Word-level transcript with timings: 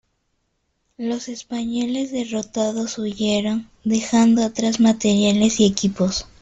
Los 0.97 1.29
españoles 1.29 2.11
derrotados 2.11 2.97
huyeron, 2.97 3.69
dejando 3.83 4.43
atrás 4.43 4.79
materiales 4.79 5.59
y 5.59 5.67
equipos. 5.67 6.25